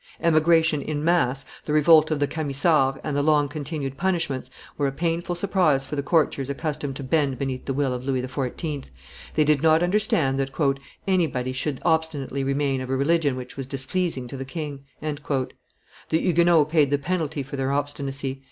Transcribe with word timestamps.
Emigration 0.19 0.81
in 0.81 1.03
mass, 1.03 1.45
the 1.65 1.71
revolt 1.73 2.09
of 2.09 2.19
the 2.19 2.25
Camisards, 2.25 2.97
and 3.03 3.15
the 3.15 3.21
long 3.21 3.47
continued 3.47 3.97
punishments, 3.97 4.49
were 4.75 4.87
a 4.87 4.91
painful 4.91 5.35
surprise 5.35 5.85
for 5.85 5.95
the 5.95 6.01
courtiers 6.01 6.49
accustomed 6.49 6.95
to 6.95 7.03
bend 7.03 7.37
beneath 7.37 7.65
the 7.65 7.73
will 7.75 7.93
of 7.93 8.03
Louis 8.03 8.23
XIV.; 8.23 8.85
they 9.35 9.43
did 9.43 9.61
not 9.61 9.83
understand 9.83 10.39
that 10.39 10.49
"anybody 11.05 11.51
should 11.51 11.79
obstinately 11.85 12.43
remain 12.43 12.81
of 12.81 12.89
a 12.89 12.97
religion 12.97 13.35
which 13.35 13.55
was 13.55 13.67
displeasing 13.67 14.27
to 14.29 14.37
the 14.37 14.43
king." 14.43 14.85
The 15.01 15.39
Huguenots 16.17 16.71
paid 16.71 16.89
the 16.89 16.97
penalty 16.97 17.43
for 17.43 17.55
their 17.55 17.71
obstinacy. 17.71 18.39